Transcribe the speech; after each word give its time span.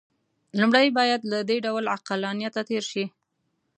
لومړی 0.59 0.87
باید 0.97 1.21
له 1.31 1.39
دې 1.49 1.57
ډول 1.65 1.85
عقلانیته 1.95 2.61
تېر 2.69 2.83
شي. 2.91 3.05